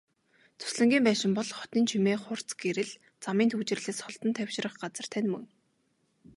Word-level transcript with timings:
Зуслангийн 0.61 1.03
байшин 1.07 1.31
бол 1.37 1.49
хотын 1.57 1.83
чимээ, 1.89 2.17
хурц 2.21 2.49
гэрэл, 2.61 2.91
замын 3.23 3.49
түгжрэлээс 3.51 3.99
холдон 4.01 4.31
тайвшрах 4.37 4.73
газар 4.81 5.07
тань 5.13 5.31
юм. 5.37 5.43